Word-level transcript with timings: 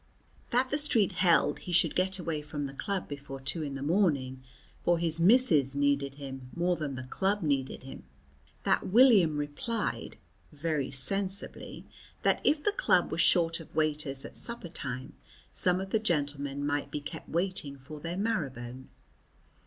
That 0.49 0.71
the 0.71 0.79
street 0.79 1.11
held 1.11 1.59
he 1.59 1.71
should 1.71 1.93
get 1.95 2.17
away 2.17 2.41
from 2.41 2.65
the 2.65 2.73
club 2.73 3.07
before 3.07 3.39
two 3.39 3.61
in 3.61 3.75
the 3.75 3.83
morning, 3.83 4.41
for 4.83 4.97
his 4.97 5.19
missus 5.19 5.75
needed 5.75 6.15
him 6.15 6.49
more 6.55 6.75
than 6.75 6.95
the 6.95 7.03
club 7.03 7.43
needed 7.43 7.83
him. 7.83 8.01
That 8.63 8.87
William 8.87 9.37
replied 9.37 10.17
(very 10.51 10.89
sensibly) 10.89 11.85
that 12.23 12.41
if 12.43 12.63
the 12.63 12.71
club 12.71 13.11
was 13.11 13.21
short 13.21 13.59
of 13.59 13.75
waiters 13.75 14.25
at 14.25 14.35
supper 14.37 14.69
time 14.69 15.13
some 15.53 15.79
of 15.79 15.91
the 15.91 15.99
gentlemen 15.99 16.65
might 16.65 16.89
be 16.89 16.99
kept 16.99 17.29
waiting 17.29 17.77
for 17.77 17.99
their 17.99 18.17
marrow 18.17 18.49
bone. 18.49 18.89